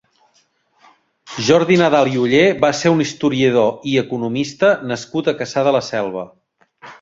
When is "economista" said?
4.03-4.73